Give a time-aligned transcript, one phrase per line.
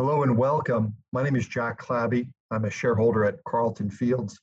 [0.00, 0.94] Hello and welcome.
[1.12, 2.28] My name is Jack Clabby.
[2.52, 4.38] I'm a shareholder at Carlton Fields.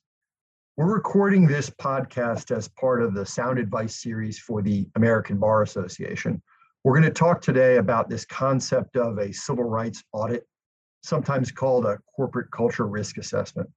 [0.75, 5.63] We're recording this podcast as part of the Sound Advice series for the American Bar
[5.63, 6.41] Association.
[6.83, 10.45] We're going to talk today about this concept of a civil rights audit,
[11.03, 13.69] sometimes called a corporate culture risk assessment.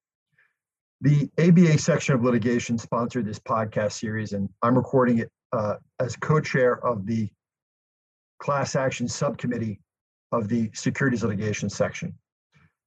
[1.00, 6.16] The ABA section of litigation sponsored this podcast series, and I'm recording it uh, as
[6.16, 7.30] co chair of the
[8.40, 9.78] class action subcommittee
[10.32, 12.14] of the securities litigation section.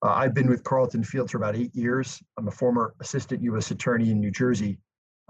[0.04, 2.22] Uh, I've been with Carlton Fields for about eight years.
[2.38, 3.72] I'm a former assistant U.S.
[3.72, 4.80] attorney in New Jersey.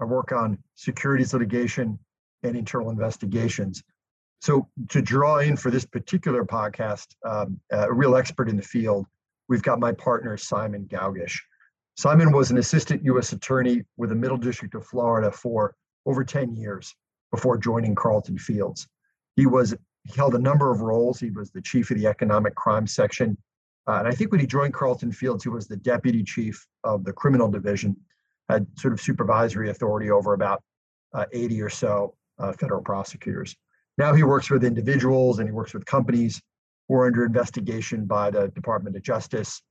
[0.00, 1.98] I work on securities litigation
[2.42, 3.82] and internal investigations.
[4.40, 9.06] So, to draw in for this particular podcast, um, a real expert in the field,
[9.48, 11.40] we've got my partner, Simon Gaugush.
[11.96, 13.32] Simon was an assistant U.S.
[13.32, 15.74] attorney with the Middle District of Florida for
[16.06, 16.94] over 10 years
[17.30, 18.88] before joining Carlton Fields.
[19.36, 21.20] He was he held a number of roles.
[21.20, 23.36] He was the chief of the economic crime section.
[23.86, 27.04] Uh, and I think when he joined Carlton Fields, he was the deputy chief of
[27.04, 27.96] the criminal division,
[28.48, 30.62] had sort of supervisory authority over about
[31.14, 33.56] uh, 80 or so uh, federal prosecutors.
[33.98, 36.40] Now he works with individuals and he works with companies
[36.88, 39.62] who are under investigation by the Department of Justice,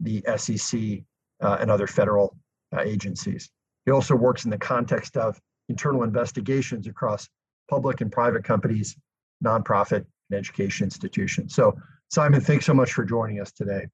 [0.00, 1.02] the SEC,
[1.40, 2.36] uh, and other federal
[2.76, 3.50] uh, agencies.
[3.86, 7.28] He also works in the context of internal investigations across
[7.70, 8.96] public and private companies
[9.44, 11.54] nonprofit and education institutions.
[11.54, 11.76] So,
[12.10, 13.86] Simon, thanks so much for joining us today.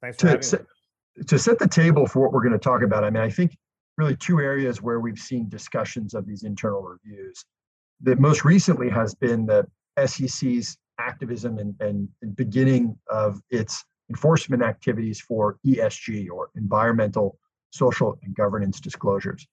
[0.00, 1.24] Thanks for to, having me.
[1.26, 3.56] To set the table for what we're going to talk about, I mean, I think
[3.96, 7.44] really two areas where we've seen discussions of these internal reviews.
[8.00, 9.66] That most recently has been the
[10.04, 17.38] SEC's activism and, and, and beginning of its enforcement activities for ESG or environmental,
[17.70, 19.46] social, and governance disclosures.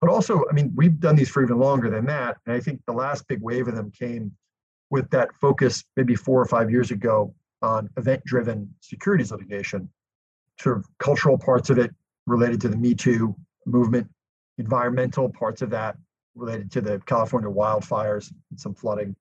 [0.00, 2.36] But also, I mean, we've done these for even longer than that.
[2.46, 4.30] And I think the last big wave of them came
[4.90, 9.88] with that focus maybe four or five years ago on event driven securities litigation,
[10.60, 11.92] sort of cultural parts of it
[12.26, 13.34] related to the Me Too
[13.66, 14.08] movement,
[14.58, 15.96] environmental parts of that
[16.34, 19.16] related to the California wildfires and some flooding,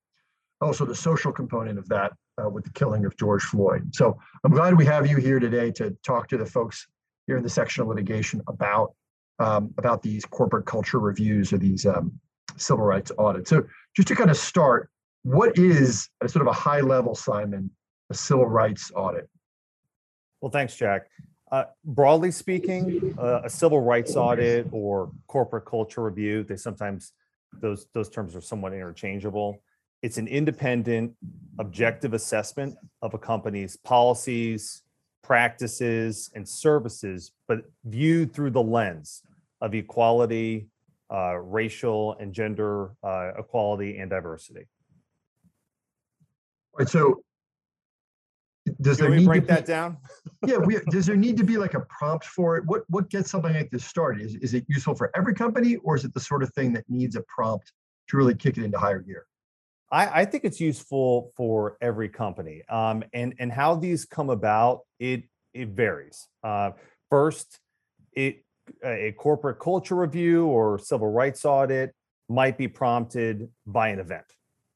[0.61, 2.11] also the social component of that
[2.43, 3.93] uh, with the killing of George Floyd.
[3.93, 6.87] So I'm glad we have you here today to talk to the folks
[7.27, 8.93] here in the section of litigation about
[9.39, 12.17] um, about these corporate culture reviews or these um,
[12.55, 13.49] civil rights audits.
[13.49, 14.89] So just to kind of start,
[15.25, 17.71] what is sort of a high level, Simon,
[18.11, 19.27] a civil rights audit?
[20.39, 21.07] Well, thanks, Jack.
[21.51, 27.13] Uh, broadly speaking, uh, a civil rights audit or corporate culture review, they sometimes
[27.59, 29.63] those those terms are somewhat interchangeable.
[30.03, 31.13] It's an independent,
[31.57, 34.83] objective assessment of a company's policies,
[35.23, 39.23] practices, and services, but viewed through the lens
[39.59, 40.67] of equality,
[41.11, 44.67] uh, racial and gender uh, equality, and diversity.
[46.77, 46.89] Right.
[46.89, 47.21] So
[48.81, 49.97] does there need break to be, that down?
[50.47, 50.57] yeah.
[50.57, 52.65] We, does there need to be like a prompt for it?
[52.65, 54.25] What what gets something like this started?
[54.25, 56.83] Is, is it useful for every company or is it the sort of thing that
[56.89, 57.71] needs a prompt
[58.09, 59.25] to really kick it into higher gear?
[59.91, 62.63] I, I think it's useful for every company.
[62.69, 66.27] Um, and, and how these come about, it it varies.
[66.43, 66.71] Uh,
[67.09, 67.59] first,
[68.13, 68.43] it
[68.83, 71.93] a corporate culture review or civil rights audit
[72.27, 74.25] might be prompted by an event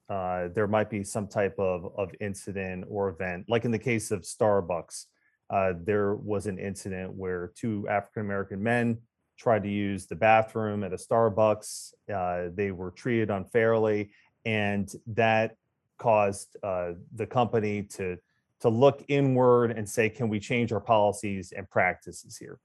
[0.10, 3.46] uh, there might be some type of, of incident or event.
[3.48, 5.06] Like in the case of Starbucks,
[5.50, 8.98] uh, there was an incident where two African American men
[9.38, 11.94] tried to use the bathroom at a Starbucks.
[12.14, 14.12] Uh, they were treated unfairly,
[14.46, 15.56] and that
[15.98, 18.18] caused uh, the company to
[18.62, 22.60] to look inward and say, "Can we change our policies and practices here?"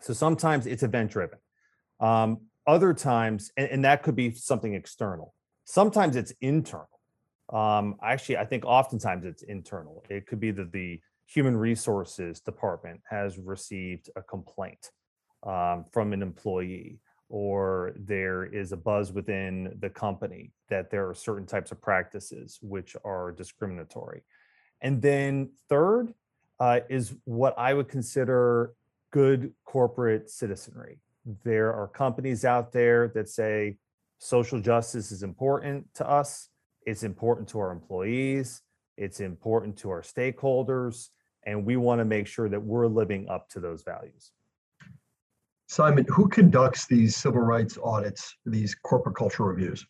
[0.00, 1.38] So sometimes it's event driven.
[2.00, 5.32] Um, other times, and, and that could be something external.
[5.66, 6.88] Sometimes it's internal.
[7.52, 10.04] Um, actually, I think oftentimes it's internal.
[10.08, 14.92] It could be that the human resources department has received a complaint
[15.42, 21.14] um, from an employee, or there is a buzz within the company that there are
[21.14, 24.22] certain types of practices which are discriminatory.
[24.82, 26.14] And then, third,
[26.60, 28.72] uh, is what I would consider
[29.10, 31.00] good corporate citizenry.
[31.42, 33.78] There are companies out there that say,
[34.18, 36.48] social justice is important to us.
[36.86, 38.62] It's important to our employees.
[38.96, 41.08] It's important to our stakeholders.
[41.44, 44.32] And we want to make sure that we're living up to those values.
[45.68, 49.84] Simon, who conducts these civil rights audits, these corporate culture reviews?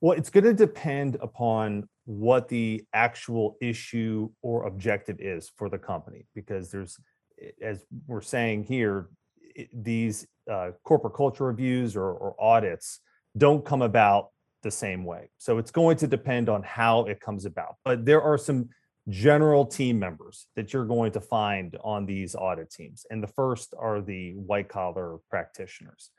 [0.00, 5.78] Well, it's going to depend upon what the actual issue or objective is for the
[5.78, 6.98] company, because there's,
[7.62, 9.10] as we're saying here,
[9.72, 13.00] these uh, corporate culture reviews or, or audits
[13.36, 14.30] don't come about
[14.62, 15.30] the same way.
[15.38, 17.76] So it's going to depend on how it comes about.
[17.84, 18.70] But there are some
[19.08, 23.06] general team members that you're going to find on these audit teams.
[23.10, 26.10] And the first are the white collar practitioners.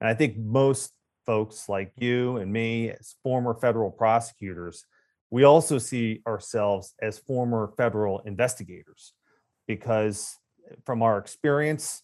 [0.00, 0.92] And I think most
[1.26, 4.84] folks like you and me, as former federal prosecutors,
[5.30, 9.12] we also see ourselves as former federal investigators
[9.68, 10.36] because
[10.84, 12.02] from our experience,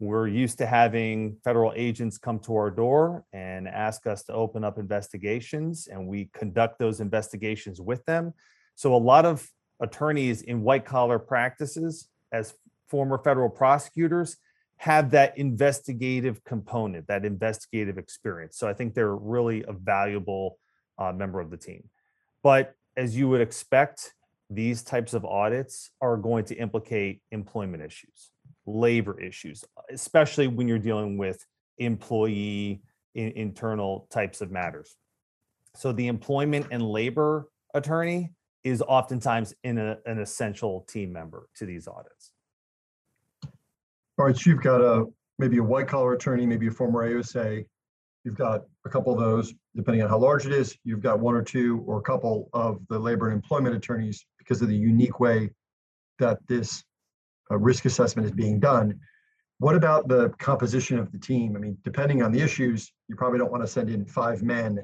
[0.00, 4.64] we're used to having federal agents come to our door and ask us to open
[4.64, 8.32] up investigations, and we conduct those investigations with them.
[8.76, 9.46] So, a lot of
[9.78, 12.54] attorneys in white collar practices, as
[12.88, 14.38] former federal prosecutors,
[14.78, 18.56] have that investigative component, that investigative experience.
[18.56, 20.58] So, I think they're really a valuable
[20.98, 21.90] uh, member of the team.
[22.42, 24.14] But as you would expect,
[24.48, 28.30] these types of audits are going to implicate employment issues
[28.78, 31.44] labor issues, especially when you're dealing with
[31.78, 32.82] employee
[33.14, 34.96] in, internal types of matters.
[35.74, 38.30] So the employment and labor attorney
[38.64, 42.32] is oftentimes in a, an essential team member to these audits.
[44.18, 45.06] All right, so you've got a
[45.38, 47.64] maybe a white collar attorney, maybe a former AUSA.
[48.24, 50.76] You've got a couple of those, depending on how large it is.
[50.84, 54.60] You've got one or two or a couple of the labor and employment attorneys because
[54.60, 55.48] of the unique way
[56.18, 56.84] that this
[57.50, 58.98] uh, risk assessment is being done.
[59.58, 61.56] What about the composition of the team?
[61.56, 64.78] I mean, depending on the issues, you probably don't want to send in five men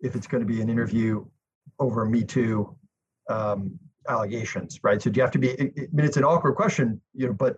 [0.00, 1.24] if it's going to be an interview
[1.78, 2.74] over Me Too
[3.28, 3.78] um,
[4.08, 5.00] allegations, right?
[5.00, 5.52] So do you have to be?
[5.60, 7.56] I mean, it's an awkward question, you know, but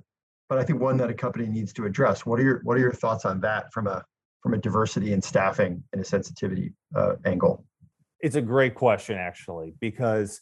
[0.48, 2.26] but I think one that a company needs to address.
[2.26, 4.04] What are your What are your thoughts on that from a
[4.42, 7.64] from a diversity and staffing and a sensitivity uh, angle?
[8.20, 10.40] It's a great question, actually, because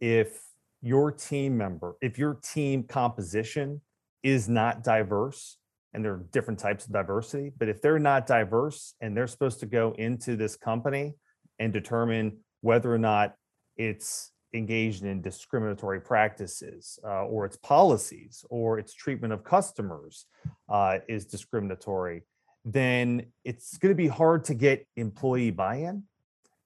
[0.00, 0.40] if
[0.84, 3.80] your team member, if your team composition
[4.22, 5.56] is not diverse,
[5.94, 9.60] and there are different types of diversity, but if they're not diverse and they're supposed
[9.60, 11.14] to go into this company
[11.58, 13.34] and determine whether or not
[13.76, 20.26] it's engaged in discriminatory practices uh, or its policies or its treatment of customers
[20.68, 22.22] uh, is discriminatory,
[22.64, 26.02] then it's going to be hard to get employee buy in.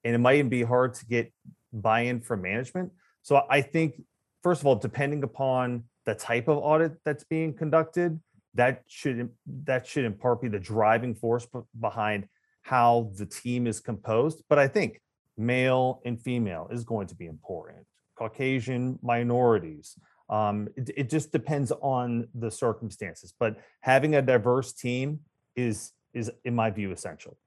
[0.03, 1.31] And it might even be hard to get
[1.71, 2.91] buy in from management.
[3.21, 4.01] So I think
[4.43, 8.19] first of all, depending upon the type of audit that's being conducted,
[8.55, 9.29] that should
[9.65, 11.47] that should in part be the driving force
[11.79, 12.27] behind
[12.63, 14.43] how the team is composed.
[14.49, 15.01] But I think
[15.37, 17.85] male and female is going to be important.
[18.15, 19.95] Caucasian minorities.
[20.29, 23.33] Um, it, it just depends on the circumstances.
[23.39, 25.21] But having a diverse team
[25.55, 27.37] is is, in my view, essential.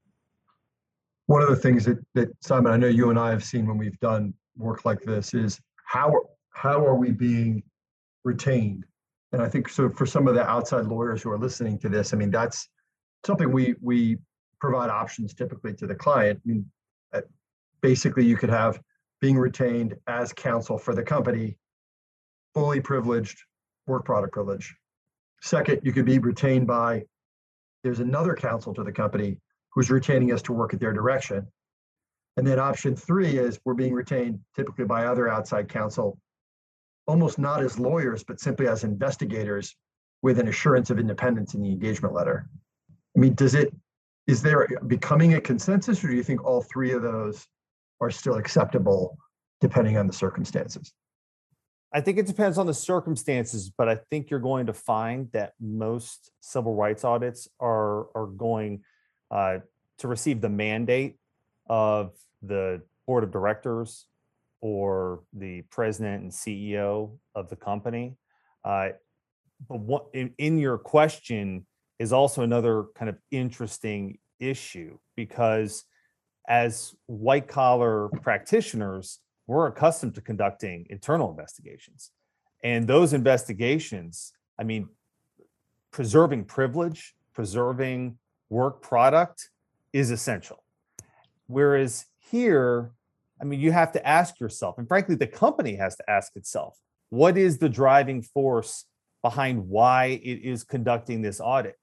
[1.26, 3.76] One of the things that, that Simon, I know you and I have seen when
[3.76, 6.12] we've done work like this is how
[6.52, 7.62] how are we being
[8.24, 8.84] retained?
[9.32, 12.12] And I think so for some of the outside lawyers who are listening to this,
[12.12, 12.68] I mean, that's
[13.26, 14.18] something we we
[14.60, 16.40] provide options typically to the client.
[16.44, 16.70] I mean,
[17.12, 17.22] uh,
[17.80, 18.80] basically, you could have
[19.20, 21.56] being retained as counsel for the company,
[22.54, 23.38] fully privileged
[23.86, 24.74] work product privilege.
[25.40, 27.02] Second, you could be retained by
[27.82, 29.38] there's another counsel to the company
[29.70, 31.46] who's retaining us to work at their direction.
[32.36, 36.18] And then option three is we're being retained typically by other outside counsel
[37.06, 39.74] almost not as lawyers, but simply as investigators
[40.22, 42.48] with an assurance of independence in the engagement letter.
[43.16, 43.74] I mean, does it,
[44.26, 47.46] is there becoming a consensus, or do you think all three of those
[48.00, 49.18] are still acceptable
[49.60, 50.92] depending on the circumstances?
[51.92, 55.52] I think it depends on the circumstances, but I think you're going to find that
[55.60, 58.82] most civil rights audits are are going
[59.30, 59.58] uh,
[59.98, 61.16] to receive the mandate
[61.68, 64.06] of the board of directors
[64.62, 68.16] or the president and CEO of the company.
[68.64, 68.90] Uh,
[69.68, 71.66] but what in, in your question
[71.98, 75.84] is also another kind of interesting issue because
[76.48, 82.12] as white collar practitioners, we're accustomed to conducting internal investigations.
[82.62, 84.88] And those investigations, I mean,
[85.90, 89.50] preserving privilege, preserving work product
[89.92, 90.62] is essential.
[91.46, 92.92] Whereas here,
[93.42, 96.78] I mean, you have to ask yourself, and frankly, the company has to ask itself,
[97.10, 98.84] what is the driving force
[99.20, 101.74] behind why it is conducting this audit?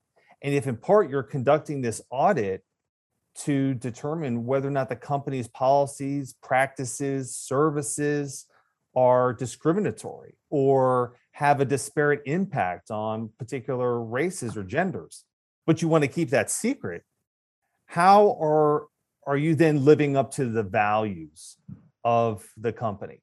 [0.42, 2.64] And if in part you're conducting this audit
[3.40, 8.46] to determine whether or not the company's policies, practices, services
[8.96, 15.26] are discriminatory or have a disparate impact on particular races or genders,
[15.68, 17.04] but you want to keep that secret,
[17.86, 18.88] how are
[19.30, 21.58] are you then living up to the values
[22.04, 23.22] of the company?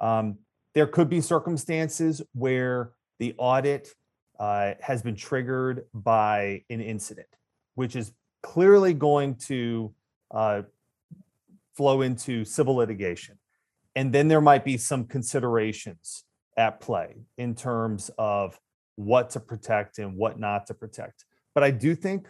[0.00, 0.38] Um,
[0.72, 3.88] there could be circumstances where the audit
[4.38, 7.26] uh, has been triggered by an incident,
[7.74, 8.12] which is
[8.44, 9.92] clearly going to
[10.30, 10.62] uh,
[11.74, 13.36] flow into civil litigation.
[13.96, 16.22] and then there might be some considerations
[16.56, 18.60] at play in terms of
[18.94, 21.24] what to protect and what not to protect.
[21.52, 22.28] But I do think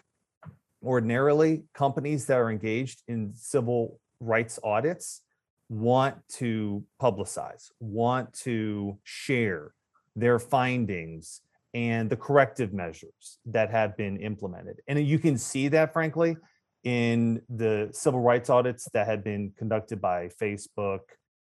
[0.85, 5.23] ordinarily companies that are engaged in civil rights audits
[5.69, 9.73] want to publicize, want to share
[10.17, 11.43] their findings
[11.75, 14.81] and the corrective measures that have been implemented.
[14.89, 16.37] And you can see that, frankly,
[16.85, 21.01] in the civil rights audits that had been conducted by Facebook,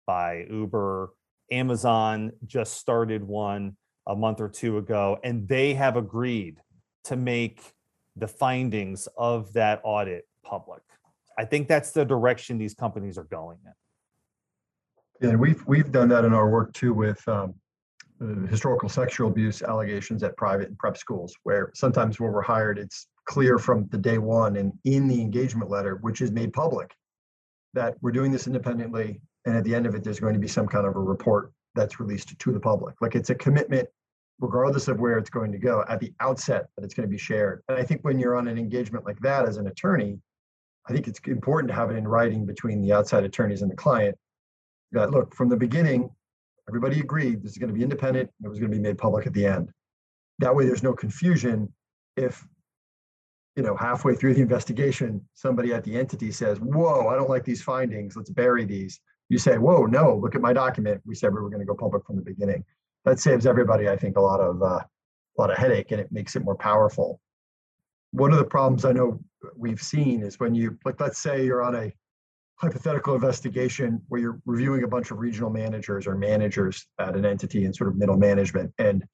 [0.05, 1.11] by Uber.
[1.51, 6.57] Amazon just started one a month or two ago, and they have agreed
[7.05, 7.61] to make
[8.17, 10.81] the findings of that audit public.
[11.37, 15.29] I think that's the direction these companies are going in.
[15.29, 17.53] Yeah, we've we've done that in our work too with um,
[18.49, 23.07] historical sexual abuse allegations at private and prep schools, where sometimes when we're hired, it's
[23.25, 26.93] clear from the day one and in the engagement letter, which is made public,
[27.73, 30.47] that we're doing this independently, and at the end of it, there's going to be
[30.47, 32.95] some kind of a report that's released to the public.
[33.01, 33.87] Like it's a commitment,
[34.39, 37.17] regardless of where it's going to go, at the outset that it's going to be
[37.17, 37.63] shared.
[37.67, 40.19] And I think when you're on an engagement like that as an attorney,
[40.87, 43.75] I think it's important to have it in writing between the outside attorneys and the
[43.75, 44.15] client
[44.91, 46.09] that look from the beginning
[46.67, 48.29] Everybody agreed this is going to be independent.
[48.43, 49.71] It was going to be made public at the end.
[50.39, 51.71] That way, there's no confusion
[52.17, 52.45] if,
[53.55, 57.45] you know, halfway through the investigation, somebody at the entity says, "Whoa, I don't like
[57.45, 58.15] these findings.
[58.15, 60.15] Let's bury these." You say, "Whoa, no!
[60.15, 61.01] Look at my document.
[61.05, 62.65] We said we were going to go public from the beginning."
[63.07, 66.11] That saves everybody, I think, a lot of uh, a lot of headache, and it
[66.11, 67.21] makes it more powerful.
[68.11, 69.19] One of the problems I know
[69.55, 71.93] we've seen is when you like, let's say you're on a
[72.57, 77.63] hypothetical investigation where you're reviewing a bunch of regional managers or managers at an entity
[77.63, 79.05] in sort of middle management and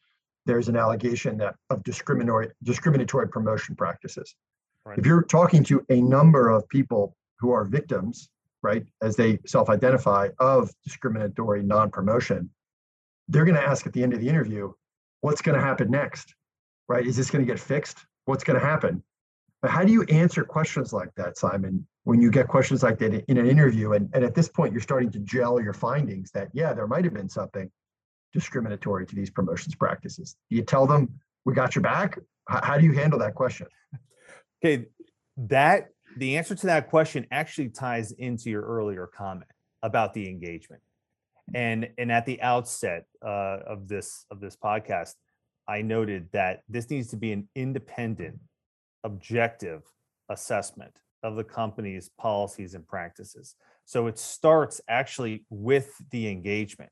[0.45, 4.35] there's an allegation that of discriminatory discriminatory promotion practices
[4.85, 4.97] right.
[4.97, 8.29] if you're talking to a number of people who are victims
[8.61, 12.49] right as they self-identify of discriminatory non-promotion
[13.27, 14.71] they're going to ask at the end of the interview
[15.21, 16.33] what's going to happen next?
[16.87, 17.05] Right?
[17.05, 18.05] Is this going to get fixed?
[18.25, 19.03] What's going to happen?
[19.61, 23.23] But how do you answer questions like that simon when you get questions like that
[23.29, 23.93] in an interview?
[23.93, 27.05] And, and at this point you're starting to gel your findings that yeah there might
[27.05, 27.71] have been something
[28.33, 30.35] discriminatory to these promotions practices.
[30.49, 33.67] You tell them we got your back how, how do you handle that question?
[34.63, 34.87] Okay
[35.37, 39.49] that the answer to that question actually ties into your earlier comment
[39.81, 40.81] about the engagement
[41.53, 45.13] and and at the outset uh, of this of this podcast
[45.67, 48.39] i noted that this needs to be an independent
[49.03, 49.83] objective
[50.29, 53.55] assessment of the company's policies and practices.
[53.85, 56.91] So it starts actually with the engagement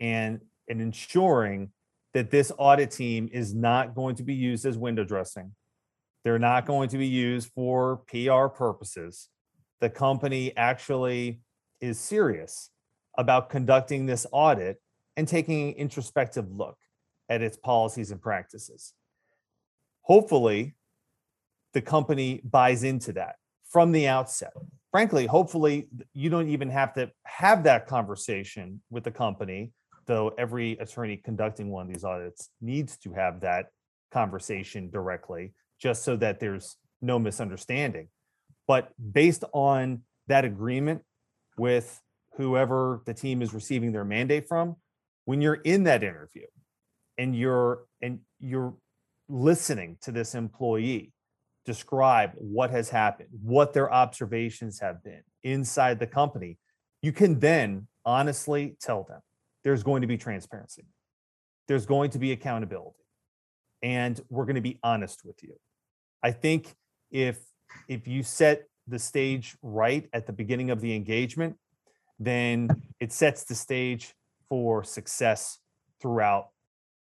[0.00, 1.70] and, and ensuring
[2.14, 5.54] that this audit team is not going to be used as window dressing.
[6.24, 9.28] They're not going to be used for PR purposes.
[9.80, 11.40] The company actually
[11.80, 12.70] is serious
[13.18, 14.80] about conducting this audit
[15.16, 16.78] and taking an introspective look
[17.28, 18.94] at its policies and practices.
[20.02, 20.76] Hopefully,
[21.74, 23.36] the company buys into that
[23.68, 24.52] from the outset.
[24.90, 29.72] Frankly, hopefully, you don't even have to have that conversation with the company,
[30.06, 33.66] though every attorney conducting one of these audits needs to have that
[34.10, 38.08] conversation directly, just so that there's no misunderstanding.
[38.66, 41.02] But based on that agreement
[41.58, 42.00] with
[42.38, 44.76] whoever the team is receiving their mandate from,
[45.26, 46.46] when you're in that interview
[47.18, 48.74] and you're and you're
[49.28, 51.12] listening to this employee
[51.66, 56.56] describe what has happened, what their observations have been inside the company,
[57.02, 59.20] you can then honestly tell them
[59.64, 60.86] there's going to be transparency,
[61.66, 63.04] there's going to be accountability,
[63.82, 65.54] and we're going to be honest with you.
[66.22, 66.74] I think
[67.10, 67.38] if
[67.88, 71.56] if you set the stage right at the beginning of the engagement,
[72.18, 72.68] then
[73.00, 74.14] it sets the stage
[74.48, 75.58] for success
[76.00, 76.48] throughout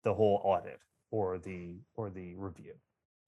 [0.03, 0.79] the whole audit
[1.11, 2.73] or the or the review.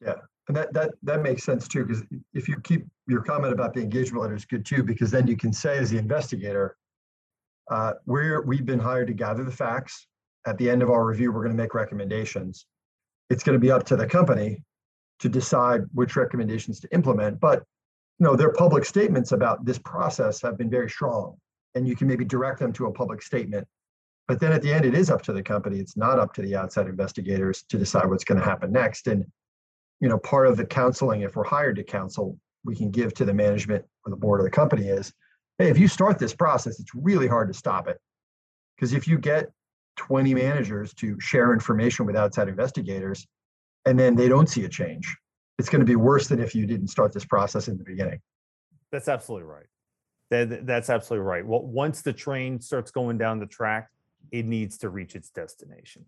[0.02, 0.16] Yeah,
[0.48, 3.82] and that that that makes sense too, because if you keep your comment about the
[3.82, 6.76] engagement letter is good too, because then you can say as the investigator,
[7.70, 10.08] uh, we're we've been hired to gather the facts.
[10.48, 12.66] At the end of our review, we're going to make recommendations.
[13.30, 14.64] It's going to be up to the company
[15.20, 17.40] to decide which recommendations to implement.
[17.40, 17.64] But
[18.18, 21.38] you know, their public statements about this process have been very strong,
[21.76, 23.68] and you can maybe direct them to a public statement.
[24.28, 25.80] But then at the end, it is up to the company.
[25.80, 29.08] It's not up to the outside investigators to decide what's going to happen next.
[29.08, 29.26] And
[30.02, 33.26] you know, part of the counseling, if we're hired to counsel, we can give to
[33.26, 35.14] the management or the board of the company is,
[35.58, 38.00] hey, if you start this process, it's really hard to stop it.
[38.76, 39.52] Because if you get
[39.98, 43.28] 20 managers to share information with outside investigators
[43.86, 45.16] and then they don't see a change,
[45.60, 48.20] it's going to be worse than if you didn't start this process in the beginning.
[48.92, 49.68] That's absolutely right.
[50.32, 51.46] That, that's absolutely right.
[51.46, 53.90] Well, once the train starts going down the track,
[54.32, 56.06] it needs to reach its destination.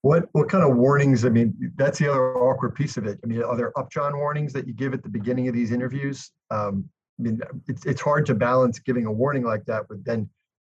[0.00, 1.24] What, what kind of warnings?
[1.24, 3.20] I mean, that's the other awkward piece of it.
[3.22, 6.32] I mean, are there upjohn warnings that you give at the beginning of these interviews?
[6.50, 6.88] Um,
[7.20, 10.28] I mean, it's, it's hard to balance giving a warning like that with then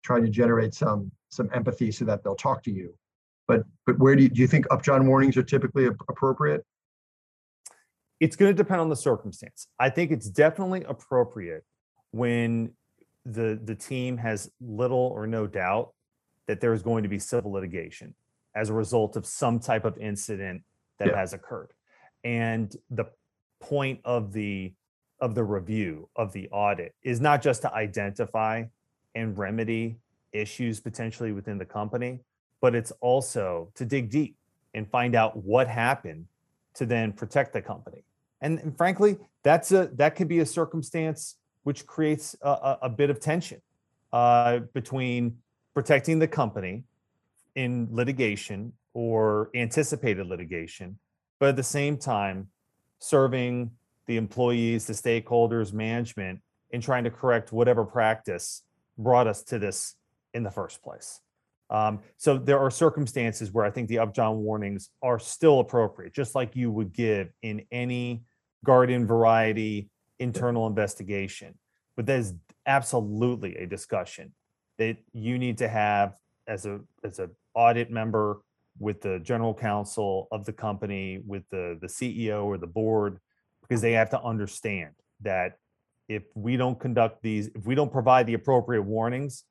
[0.03, 2.93] trying to generate some, some empathy so that they'll talk to you.
[3.47, 6.65] But, but where do you, do you think upjohn warnings are typically appropriate?
[8.19, 9.69] It's going to depend on the circumstance.
[9.79, 11.63] I think it's definitely appropriate
[12.13, 12.73] when
[13.27, 15.93] the the team has little or no doubt
[16.47, 18.15] that there is going to be civil litigation
[18.55, 20.63] as a result of some type of incident
[20.99, 21.17] that Yeah.
[21.17, 21.73] has occurred.
[22.25, 23.07] And the
[23.61, 24.73] point of the
[25.21, 28.65] of the review of the audit is not just to identify
[29.15, 29.99] and remedy
[30.33, 32.21] issues potentially within the company,
[32.61, 34.37] but it's also to dig deep
[34.75, 36.27] and find out what happened
[36.75, 38.05] to then protect the company.
[38.41, 43.11] And, and frankly, that's a that could be a circumstance which creates a, a, bit
[43.11, 43.61] of tension
[44.13, 45.37] uh, between
[45.75, 46.85] protecting the company
[47.55, 50.99] in litigation or anticipated litigation,
[51.39, 52.49] but at the same time
[52.99, 53.71] serving
[54.07, 56.41] the employees, the stakeholders, management,
[56.71, 58.63] in trying to correct whatever practice
[58.99, 59.95] brought us to this
[60.35, 61.21] in the first place.
[61.71, 66.35] Um, so there are circumstances where I think the upjohn warnings are still appropriate, just
[66.35, 68.25] like you would give in any
[68.65, 69.89] garden variety
[70.23, 71.55] internal investigation.
[71.97, 72.33] But there's
[72.67, 74.33] absolutely a discussion
[74.79, 76.15] that you need to have
[76.47, 78.41] as a as a audit member
[78.79, 83.19] with the general counsel of the company, with the the CEO or the board,
[83.63, 85.59] because they have to understand that
[86.09, 89.45] if we don't conduct these, if we don't provide the appropriate warnings,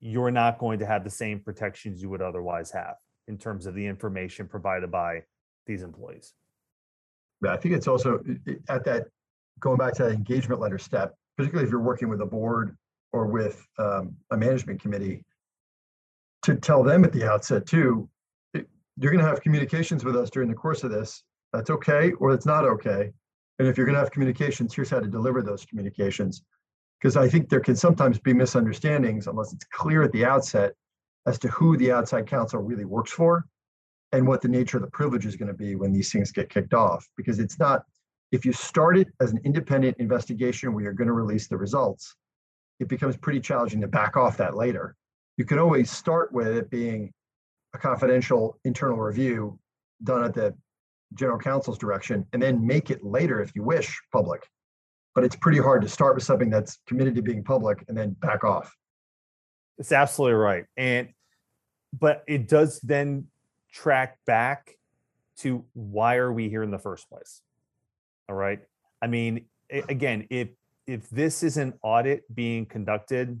[0.00, 2.96] you're not going to have the same protections you would otherwise have
[3.28, 5.22] in terms of the information provided by
[5.66, 6.32] these employees.
[7.42, 9.08] Yeah, I think it's also i- i- at that,
[9.60, 12.76] going back to that engagement letter step, particularly if you're working with a board
[13.12, 15.24] or with um, a management committee,
[16.42, 18.08] to tell them at the outset too,
[18.54, 21.22] you're going to have communications with us during the course of this.
[21.52, 23.10] That's okay, or it's not okay.
[23.58, 26.42] And if you're going to have communications, here's how to deliver those communications.
[27.00, 30.72] Because I think there can sometimes be misunderstandings unless it's clear at the outset
[31.26, 33.46] as to who the outside counsel really works for
[34.12, 36.48] and what the nature of the privilege is going to be when these things get
[36.48, 37.06] kicked off.
[37.16, 37.82] Because it's not,
[38.32, 42.14] if you start it as an independent investigation where you're going to release the results,
[42.80, 44.94] it becomes pretty challenging to back off that later.
[45.36, 47.12] You can always start with it being
[47.74, 49.58] a confidential internal review
[50.02, 50.54] done at the
[51.14, 54.46] general counsel's direction and then make it later, if you wish, public.
[55.14, 58.10] But it's pretty hard to start with something that's committed to being public and then
[58.20, 58.74] back off.
[59.78, 60.64] It's absolutely right.
[60.76, 61.08] And
[61.98, 63.26] but it does then
[63.72, 64.76] track back
[65.38, 67.40] to why are we here in the first place?
[68.28, 68.60] All right.
[69.02, 70.48] I mean, again, if
[70.86, 73.40] if this is an audit being conducted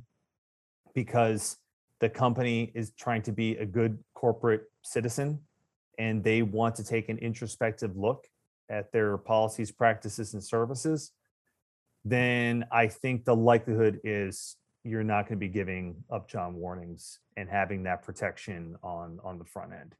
[0.94, 1.56] because
[2.00, 5.40] the company is trying to be a good corporate citizen
[5.98, 8.24] and they want to take an introspective look
[8.68, 11.12] at their policies, practices, and services,
[12.04, 17.48] then I think the likelihood is you're not going to be giving upjohn warnings and
[17.48, 19.94] having that protection on on the front end.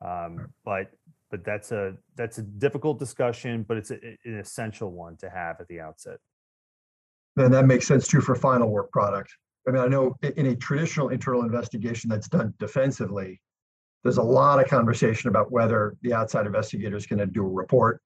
[0.00, 0.90] Um, but
[1.30, 5.60] but that's a that's a difficult discussion, but it's a, an essential one to have
[5.60, 6.18] at the outset.
[7.36, 9.30] then that makes sense too for final work product.
[9.66, 13.40] I mean, I know in a traditional internal investigation that's done defensively,
[14.02, 17.48] there's a lot of conversation about whether the outside investigator is going to do a
[17.48, 18.00] report.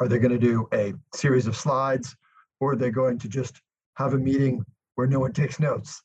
[0.00, 2.14] Are they going to do a series of slides?
[2.60, 3.60] Or are they going to just
[3.94, 4.64] have a meeting
[4.94, 6.02] where no one takes notes?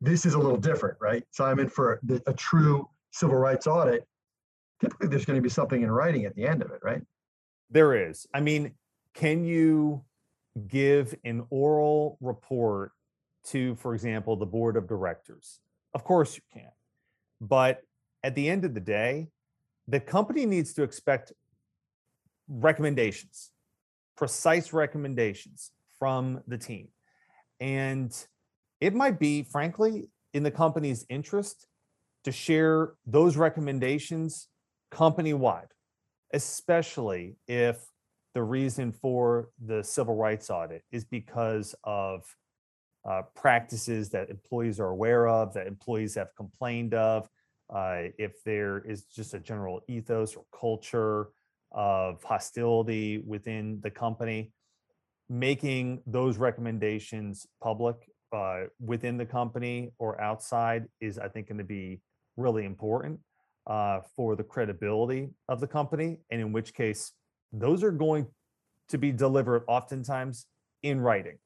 [0.00, 1.24] This is a little different, right?
[1.30, 4.06] Simon, for the- a true civil rights audit,
[4.80, 7.02] typically there's going to be something in writing at the end of it, right?
[7.70, 8.26] There is.
[8.34, 8.72] I mean,
[9.14, 10.04] can you
[10.68, 12.92] give an oral report
[13.46, 15.60] to, for example, the board of directors?
[15.94, 16.70] Of course you can.
[17.40, 17.82] But
[18.22, 19.28] at the end of the day,
[19.86, 21.32] the company needs to expect
[22.48, 23.50] recommendations,
[24.16, 26.88] precise recommendations from the team.
[27.60, 28.14] And
[28.80, 31.66] it might be, frankly, in the company's interest
[32.24, 34.48] to share those recommendations
[34.94, 35.68] company wide
[36.34, 37.78] especially if
[38.34, 42.24] the reason for the civil rights audit is because of
[43.08, 47.28] uh, practices that employees are aware of, that employees have complained of,
[47.72, 51.28] uh, if there is just a general ethos or culture
[51.70, 54.50] of hostility within the company,
[55.28, 57.96] making those recommendations public
[58.32, 62.00] uh, within the company or outside is, I think, going to be
[62.36, 63.20] really important
[63.66, 67.12] uh, for the credibility of the company, and in which case,
[67.52, 68.26] those are going
[68.88, 70.46] to be delivered oftentimes
[70.82, 71.38] in writing.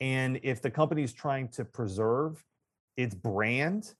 [0.00, 2.42] And if the company is trying to preserve
[2.96, 3.92] its brand,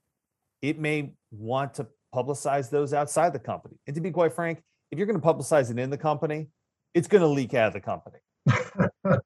[0.60, 3.76] it may want to publicize those outside the company.
[3.86, 6.48] And to be quite frank, if you're going to publicize it in the company,
[6.94, 8.18] it's going to leak out of the company,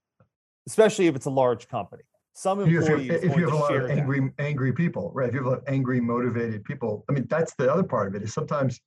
[0.66, 2.02] especially if it's a large company.
[2.36, 3.96] Some If you- employees if you have a lot of that.
[3.96, 5.26] angry, angry people, right?
[5.26, 8.08] If you have a lot of angry, motivated people, I mean, that's the other part
[8.08, 8.78] of it is sometimes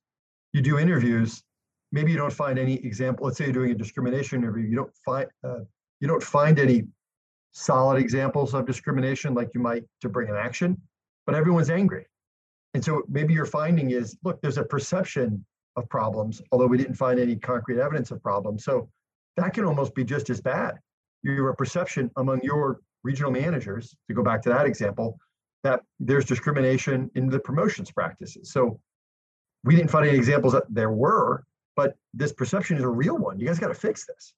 [0.52, 1.42] you do interviews,
[1.90, 3.26] maybe you don't find any example.
[3.26, 5.64] Let's say you're doing a discrimination interview, you don't find, uh,
[5.98, 6.86] you don't find any
[7.50, 10.80] solid examples of discrimination like you might to bring an action,
[11.26, 12.06] but everyone's angry.
[12.74, 16.94] And so maybe your finding is, look, there's a perception of problems, although we didn't
[16.94, 18.62] find any concrete evidence of problems.
[18.62, 18.88] So
[19.36, 20.78] that can almost be just as bad.
[21.24, 25.18] You have a perception among your regional managers, to go back to that example,
[25.62, 28.52] that there's discrimination in the promotions practices.
[28.52, 28.80] So
[29.64, 31.44] we didn't find any examples that there were,
[31.76, 33.38] but this perception is a real one.
[33.38, 34.34] You guys got to fix this.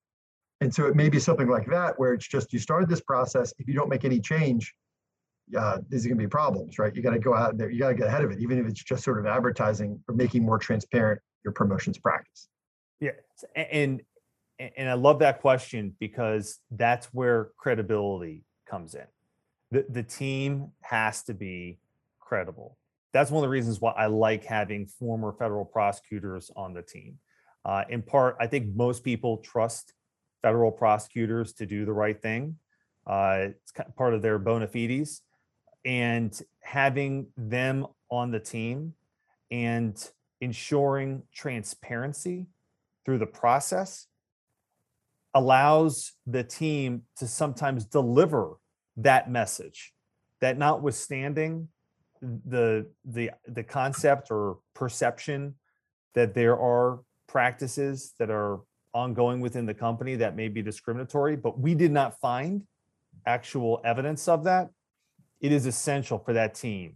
[0.60, 3.52] And so it may be something like that, where it's just you started this process.
[3.58, 4.72] If you don't make any change,
[5.58, 6.94] uh, there's going to be problems, right?
[6.94, 7.68] You got to go out there.
[7.70, 10.14] You got to get ahead of it, even if it's just sort of advertising or
[10.14, 12.48] making more transparent your promotions practice.
[13.00, 13.10] Yeah,
[13.56, 14.02] and
[14.58, 19.06] and I love that question because that's where credibility comes in.
[19.70, 21.78] The the team has to be
[22.18, 22.78] credible.
[23.12, 27.18] That's one of the reasons why I like having former federal prosecutors on the team.
[27.64, 29.92] Uh, in part, I think most people trust
[30.40, 32.56] federal prosecutors to do the right thing.
[33.06, 35.20] Uh, it's part of their bona fides,
[35.84, 38.94] and having them on the team
[39.50, 42.46] and ensuring transparency
[43.04, 44.06] through the process
[45.34, 48.56] allows the team to sometimes deliver
[48.96, 49.92] that message
[50.40, 51.68] that notwithstanding
[52.20, 55.54] the the the concept or perception
[56.14, 58.60] that there are practices that are
[58.94, 62.62] ongoing within the company that may be discriminatory but we did not find
[63.26, 64.68] actual evidence of that
[65.40, 66.94] it is essential for that team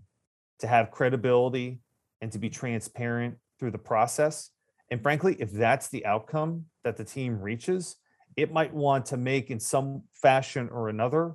[0.58, 1.80] to have credibility
[2.20, 4.50] and to be transparent through the process
[4.90, 7.96] and frankly, if that's the outcome that the team reaches,
[8.36, 11.34] it might want to make in some fashion or another.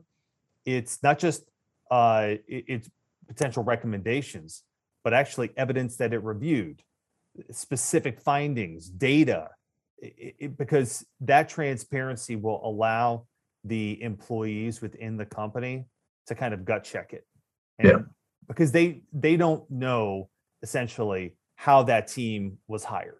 [0.66, 1.44] It's not just
[1.90, 2.90] uh, it- it's
[3.28, 4.64] potential recommendations,
[5.04, 6.82] but actually evidence that it reviewed,
[7.52, 9.50] specific findings, data,
[10.02, 13.28] i- i- it- because that transparency will allow
[13.64, 15.86] the employees within the company
[16.28, 17.26] to kind of gut check it.
[17.80, 18.00] Yeah.
[18.48, 20.30] Because they they don't know
[20.64, 23.20] essentially how that team was hired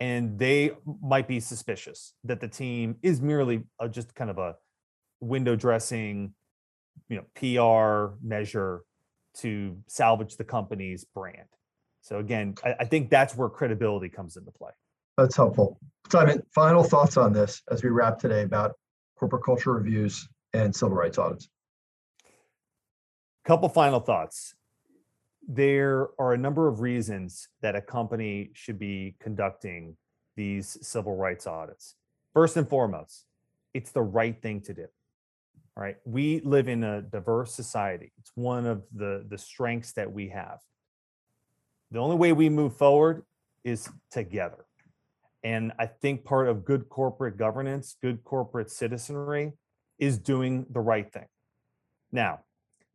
[0.00, 0.72] and they
[1.02, 4.56] might be suspicious that the team is merely a, just kind of a
[5.20, 6.34] window dressing
[7.08, 8.82] you know pr measure
[9.38, 11.48] to salvage the company's brand.
[12.00, 14.70] So again I, I think that's where credibility comes into play.
[15.16, 15.78] That's helpful.
[16.10, 18.72] Simon, final thoughts on this as we wrap today about
[19.18, 21.48] corporate culture reviews and civil rights audits.
[23.44, 24.54] couple final thoughts.
[25.46, 29.96] There are a number of reasons that a company should be conducting
[30.36, 31.96] these civil rights audits.
[32.32, 33.24] First and foremost
[33.74, 34.86] it's the right thing to do
[35.78, 35.96] All right?
[36.04, 38.10] We live in a diverse society.
[38.18, 40.58] It's one of the the strengths that we have.
[41.92, 43.24] The only way we move forward
[43.62, 44.64] is together.
[45.44, 49.52] And i think part of good corporate governance good corporate citizenry
[49.98, 51.28] is doing the right thing.
[52.10, 52.40] Now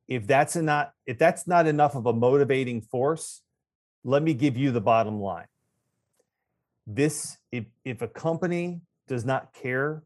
[0.10, 3.42] if that's not if that's not enough of a motivating force
[4.04, 5.48] let me give you the bottom line.
[6.86, 10.04] This if if a company does not care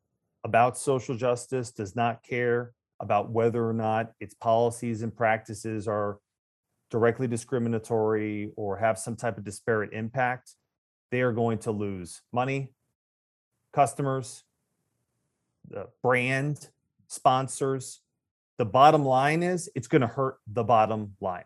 [0.47, 6.17] about social justice does not care about whether or not its policies and practices are
[6.89, 10.55] directly discriminatory or have some type of disparate impact
[11.11, 12.69] they are going to lose money
[13.73, 14.43] customers
[15.69, 16.69] the brand
[17.07, 18.01] sponsors
[18.57, 21.43] the bottom line is it's going to hurt the bottom line.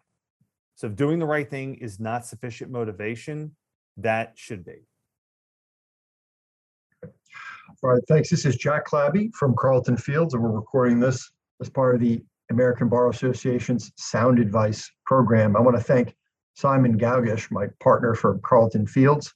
[0.75, 3.55] So if doing the right thing is not sufficient motivation,
[3.97, 4.87] that should be.
[7.83, 8.29] All right, thanks.
[8.29, 12.23] This is Jack Clabby from Carlton Fields, and we're recording this as part of the
[12.51, 15.55] American Bar Association's Sound Advice Program.
[15.55, 16.15] I want to thank
[16.53, 19.33] Simon Gaugush, my partner for Carlton Fields,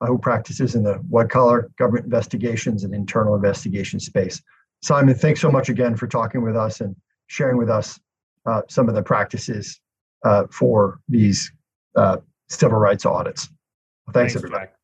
[0.00, 4.40] uh, who practices in the white collar government investigations and internal investigation space.
[4.82, 6.94] Simon, thanks so much again for talking with us and
[7.26, 7.98] sharing with us
[8.46, 9.80] uh, some of the practices
[10.24, 11.50] uh, for these
[11.96, 13.48] uh, civil rights audits.
[14.12, 14.66] Thanks, everybody.
[14.66, 14.79] Jack.